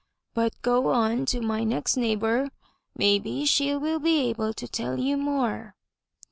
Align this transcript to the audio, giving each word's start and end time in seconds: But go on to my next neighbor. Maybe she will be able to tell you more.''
But 0.33 0.59
go 0.63 0.87
on 0.89 1.27
to 1.27 1.41
my 1.41 1.63
next 1.63 1.95
neighbor. 1.95 2.49
Maybe 2.97 3.45
she 3.45 3.75
will 3.75 3.99
be 3.99 4.21
able 4.31 4.51
to 4.51 4.67
tell 4.67 4.97
you 4.99 5.15
more.'' 5.15 5.75